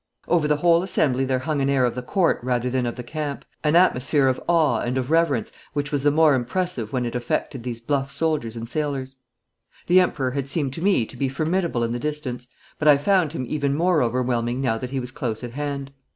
[0.27, 3.03] Over the whole assembly there hung an air of the Court rather than of the
[3.03, 7.13] camp, an atmosphere of awe and of reverence which was the more impressive when it
[7.13, 9.17] affected these bluff soldiers and sailors.
[9.85, 12.47] The Emperor had seemed to me to be formidable in the distance,
[12.79, 15.91] but I found him even more overwhelming now that he was close at hand.